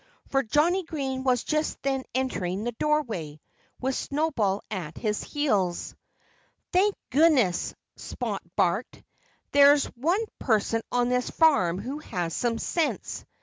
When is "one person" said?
9.95-10.81